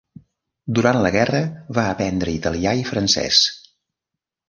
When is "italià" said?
2.41-2.75